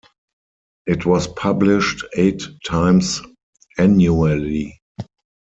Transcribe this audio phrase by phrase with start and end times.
[0.87, 3.21] It was published eight times
[3.77, 4.79] annually.